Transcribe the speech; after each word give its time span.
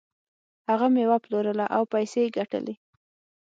هغه 0.69 0.87
میوه 0.95 1.17
پلورله 1.23 1.65
او 1.75 1.83
پیسې 1.93 2.19
یې 2.23 2.33
ګټلې. 2.37 2.75